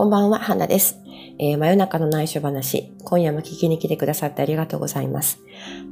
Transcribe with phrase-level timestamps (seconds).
[0.00, 0.98] こんばんは、花です。
[1.38, 5.40] えー、真夜中の内緒話、今夜も聞きに来てくださってありがとうございます。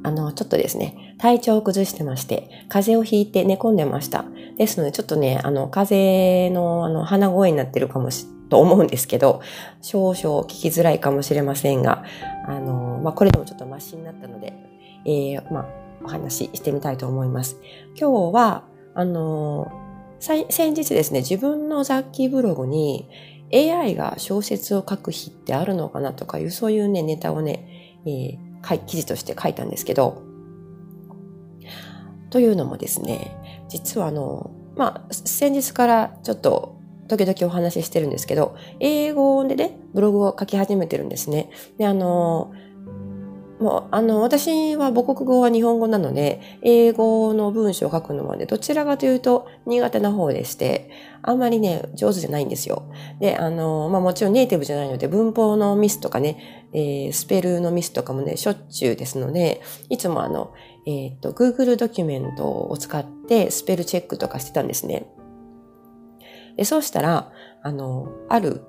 [0.03, 4.25] あの、ちょっとですね、体調を崩してまして、風邪をひいて寝込んでました。
[4.57, 9.43] ですので、ちょっとね、あの、風邪の、あの、鼻声になってるかもし、と思うんですけど、
[9.83, 12.03] 少々聞きづらいかもしれませんが、
[12.47, 14.55] あの、まあ、これでもちょっとマシになったので、
[15.05, 15.67] えー、まあ、
[16.03, 17.61] お話ししてみたいと思います。
[17.95, 19.71] 今日は、あの、
[20.19, 23.07] 先日ですね、自分の雑記ブログに
[23.53, 30.23] AI が小説を書く日ってあるのかなとかいう、そういうね、ネタをね、えー、記事として書いたんですけど、
[32.31, 33.37] というのもですね、
[33.69, 41.51] 実はあの、まあ、先日からちょっと時々お話ししてるんですけど、英語でね、ブログを書き始めてるんですね。
[41.79, 42.53] で、あの、
[43.61, 50.91] もう、あの、私は母国語は日本語なので、英語の文章を書くのはね、どちらかというと苦手な方でして、
[51.23, 52.91] あんまりね、上手じゃないんですよ。
[53.21, 60.53] で、あの、まあもちろんネイティブじゃないので、文法のミスとかね、えー、スペルのミスとかもね、しょっちゅうですので、いつもあの、
[60.87, 65.07] えっ、と、Google ドキュメントを使ってスペルチェックとかしてたんですね。
[66.57, 68.63] で、そうしたら、あの、ある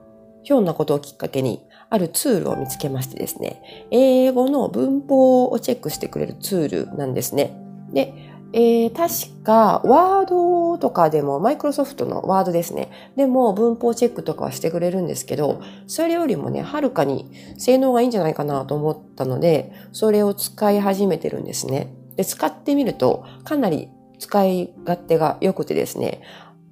[0.43, 7.57] ひょんなことをきっかけに、あるツールを見つけましてですね、英語の文法をチェックしてくれるツールなんですね。
[7.91, 8.13] で、
[8.51, 12.89] えー、確か、ワードとかでも、マイクロソフトのワードですね。
[13.15, 21.93] でも、文法チェックとかはしてくれるんですけど、それよりもね、はるかに性能がいいんじゃないかなと思ったので、それを使い始めてるんですね。
[22.15, 26.21] で、使ってみると、かなり使い勝手が良くてですね、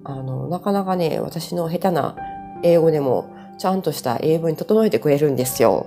[0.02, 2.16] あの、なかなかね、私の下手な
[2.64, 5.86] 英語でも、ちゃんとした英文に整えてくれるんですよ。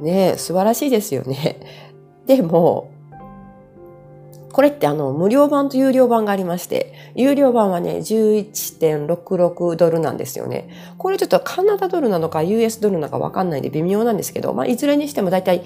[0.00, 1.60] ね素晴らしいですよね。
[2.26, 2.90] でも、
[4.52, 10.68] これってあの、無料版と有料版がありまして、有料版はね、11.66ドルなんですよね。
[10.98, 15.62] これちょっとカナダドルなのか US ドルなのかわかんないんで微妙なんですけど、まあ、いずれにしてもだいたい、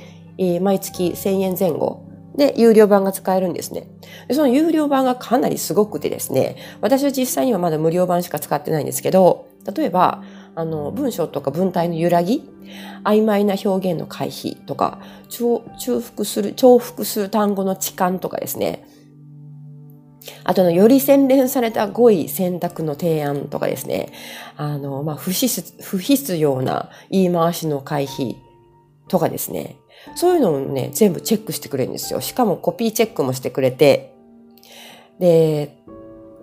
[0.60, 2.02] 毎月1000円前後
[2.36, 3.88] で、有料版が使えるんですね。
[4.30, 10.22] その有料版がかなりすごくてですね、私は実際にはまだ無料版しか使ってないんですけど、例えば、
[10.56, 12.42] あの、文章とか文体の揺らぎ、
[13.04, 15.60] 曖昧な表現の回避とか、重
[16.00, 18.88] 複する、重複する単語の置換とかですね。
[20.44, 24.12] あとの、より洗練された語彙選択の提案とかですね。
[24.56, 28.34] あの、まあ、不必不必要な言い回しの回避
[29.08, 29.76] とかですね。
[30.14, 32.22] そういうのをね、全部チェックしてくれるんですよ。
[32.22, 34.14] しかもコピーチェックもしてくれて、
[35.20, 35.76] で、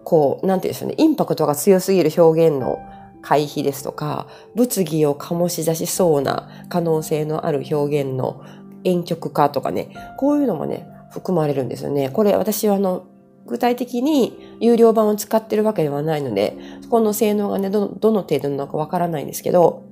[0.03, 2.77] こう、なんて言うんでしょうね、インパクトが強すぎる表現の
[3.23, 8.43] 回避ですとか、物議を醸し出しそうな可能性のある表現の
[8.83, 12.09] 婉曲化とかね、こういうのもね、含まれるんですよね。
[12.09, 13.05] これ私はあの、
[13.45, 19.83] 具体的に有料版を使ってるわけではないので、そこの性能がね、どのどの程度なのかわからないんですけど、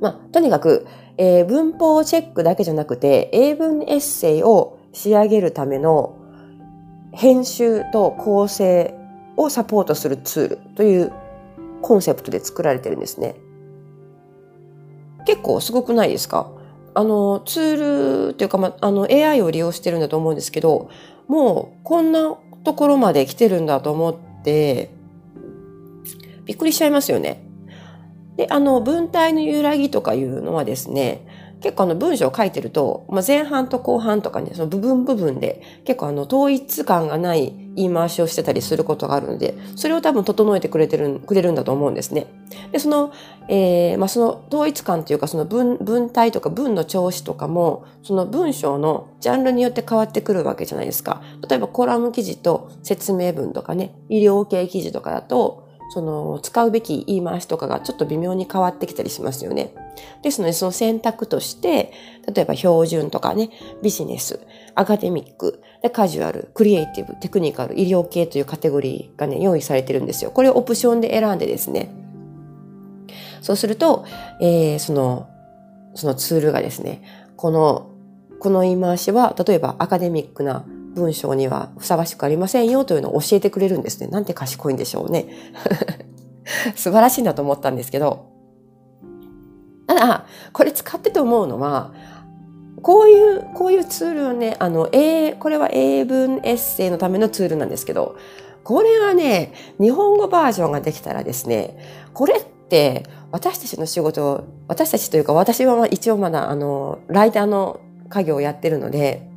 [0.00, 6.16] まあ、とにかく、えー、文法チェックだけじゃなくて、英文エッセイを仕上げるための
[7.12, 8.94] 編集と構成
[9.36, 11.12] をサポートするツールという
[11.86, 13.36] コンセプトで作られてるんですね。
[15.26, 16.50] 結構すごくないですか？
[16.94, 20.88] あの、ツールっていうか、ま、あの、AI を利用してるんだと思うんですけど、
[21.28, 24.90] もう、こんなところまで来てるんだと思って、
[26.44, 27.42] びっくりしちゃいますよね。
[28.36, 31.26] で、あの、文体の揺らぎとかいうのはですね、
[31.64, 42.26] 結構あの文章を書いてると、まあ、前半と後半とかね、その部分部分で結構あの統一感がない言い回しをしてたりすることがあるので、それを多分整えてくれてる、くれるんだと思うんですね。
[42.70, 43.12] で、その、
[43.48, 51.22] えー、まあ、その統一感というかその文、文体とか文の調子とかも、その文章のジャンルによって変わってくるわけじゃないですか。
[51.48, 59.74] 例えばコラム記事と説明文とかね、医療系記事とかだと、その使うべき言い回しとかがちょっと微妙に変わってきたりしますよね。
[60.22, 61.92] ですのでその選択として、
[62.32, 63.50] 例えば標準とかね、
[63.82, 64.40] ビジネス、
[64.74, 70.30] アカデミック、でカジュアル、クリエイティブ、テクニカル、医療系というカテゴリーがね、用意されてるんですよ。
[70.30, 71.90] これをオプションで選んでですね。
[73.42, 74.06] そうすると、
[74.40, 75.28] えー、その、
[75.94, 77.02] そのツールがですね、
[77.36, 77.90] この、
[78.40, 80.64] この言い回しは、例えばアカデミックな
[80.94, 84.06] 文章にはふさわしくありませんよというのを教えてくれるんですね。
[84.06, 85.26] なんて賢いんでしょうね。
[86.76, 88.26] 素晴らしいなと思ったんですけど。
[89.86, 91.92] ただ、これ使ってて思うのは、
[92.82, 98.16] こういう、こういうツールをね、あの、英、これは英文エッセイのためのツールなんですけど、
[98.62, 101.78] これがね、日本語バージョンができたらですね、
[102.12, 109.28] これって私たちの仕事、私たちというか私は一応まだあの、ライターの家業をやってるので、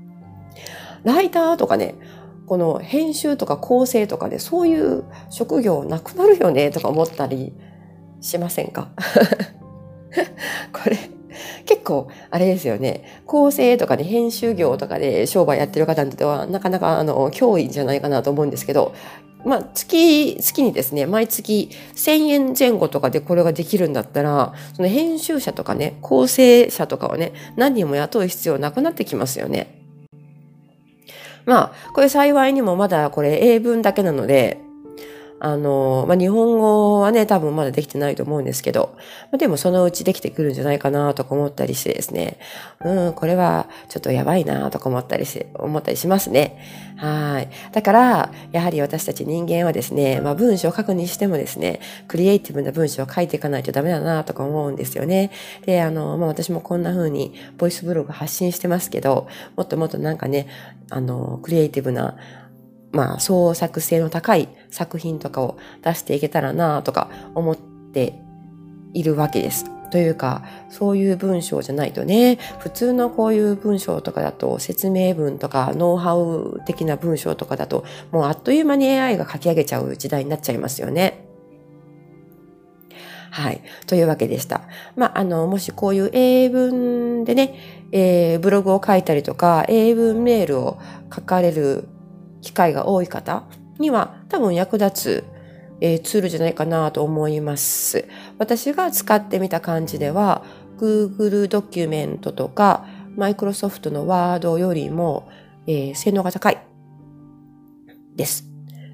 [1.04, 1.96] ライターとかね、
[2.46, 7.54] この編集とか構成とかでそういう職業なくなるよねとか思ったり
[8.22, 8.90] しませんか？
[10.72, 10.98] これ
[11.66, 18.96] 結構あれですよね構成とかで編集業とかで商売やってる方にとってはなかなかあの脅威じゃないかなと思うんですけど
[19.46, 29.77] まあ、月、月にですね、毎月1000円前後とかでこれができるんだったら、その編集者とかね、構成者とかはね、何人も雇う必要なくなってきますよね。
[31.48, 34.67] まあ、これ幸いにもまだこれ英文だけなので、
[35.40, 38.96] あの、まあ、日本語はね、多分まだできてないと思うんですけど、
[39.32, 42.40] まあ、でもそのうちできてくるんじゃないかなとか思ったりしてですね、
[42.84, 46.58] うん、これはちょっとやばいなとか思ったりし、思ったりしますね。
[46.98, 47.50] はい。
[47.72, 55.32] だから、やはり私たち人間はですね、まあ、文章を書くにしてもですね、クリエイティブな文章を書いていかないとダメだなとか思うんですよね。
[55.66, 60.48] で、あの、まあ、私もこんな風にボイスブログ発信してますけど、もっともっとなんかね、
[60.90, 62.18] あの、クリエイティブな
[62.92, 68.14] まあ、創作性の高い作品とかを出していけたらなとか思って
[68.94, 69.66] いるわけです。
[69.90, 81.26] というか、そういう文章じゃないとね、普通のこういう文章とかだと、説明文とか、ノウハウ的な文章とかだと、もうあっという間に AI が書き上げちゃう時代になっちゃいますよね。
[83.30, 83.62] はい。
[83.86, 84.62] というわけでした。
[84.96, 87.56] まあ、あの、もしこういう英文でね、
[87.92, 90.80] えー、ブログを書いたりとか、英文メールを
[91.14, 91.88] 書かれる
[92.42, 93.44] 機会が多い方
[93.80, 95.24] には多分役立つ、
[95.82, 98.08] えー、ツールじゃないかなと思います。
[98.38, 100.44] 私が使ってみた感じでは
[100.78, 102.86] Google ドキュメントとか
[103.18, 105.30] Microsoft の Word よりも、
[105.66, 106.58] えー、性能が高い
[108.16, 108.46] です。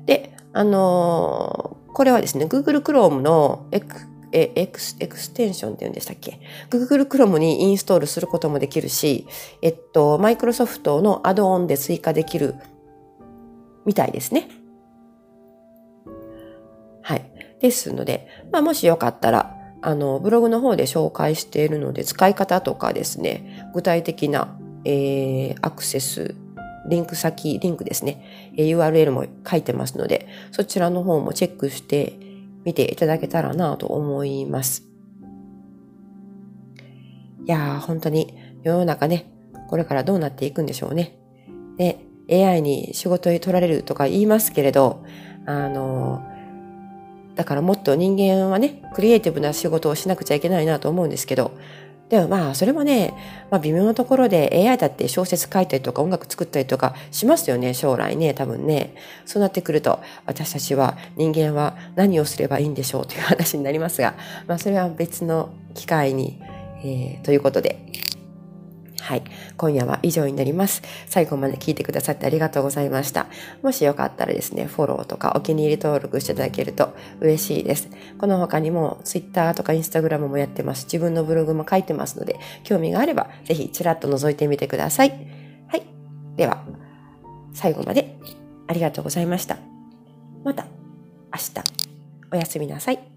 [0.06, 6.40] で、あのー、これはですね、Google Chrome のエクエクスエクステンションって言うんでしたっけ
[6.72, 9.28] ?Google Chrome にインストールすることもできるし、
[9.62, 12.56] えっと、Microsoft のアドオンで追加できる
[13.85, 14.47] みたいですね。
[17.01, 17.31] はい。
[17.59, 26.35] ですので、まあ、もしよかったら、あの、ブログの方で紹介しているので、使い方とかですね、具体的な、えー、アクセス、
[26.88, 32.18] リンク先、リンクですねえ、URL も書いてますので、そちらの方もチェックして
[32.65, 34.83] みていただけたらなと思います。
[37.45, 39.31] いやー、本当に世の中ね、
[39.69, 41.18] これからどうなっていくんでしょうね。
[41.77, 45.03] で、AI に仕事に取られるとか言いますけれど、
[45.45, 46.23] あの、
[47.35, 51.51] だからもっと人間はね、クリエイティブな仕事をしなくちゃいけないなと思うんですけど、
[52.09, 53.13] でもまあ、それもね、
[53.49, 58.93] まあ微妙なところで AI だって小説書いたりとか音楽作ったりとかしますよね、将来ね、多分ね。
[59.25, 64.13] そうなってくると、私たちは人間は何をすればいいんでしょうという話になりますが、
[64.47, 66.39] まあそれは別の機会に、
[66.83, 67.79] えー、ということで、
[69.03, 69.23] はい。
[69.57, 70.81] 今夜は以上になります。
[71.07, 73.27] 最後まで聞いてくださってありがとうございました。
[73.61, 77.89] もしよかったらですね、フォローとかお気に入り登録していただけると嬉しいです。
[78.17, 80.85] この他にも Twitter とか Instagram もやってます。
[80.85, 85.09] 自分のブログも書いてますので、興味があればぜひちらっと覗いてみてください。
[85.67, 85.83] はい。
[86.38, 86.63] では、
[87.53, 88.15] 最後まで
[88.67, 89.57] ありがとうございました。
[90.45, 91.51] また明日
[92.31, 93.12] おやすみなさい。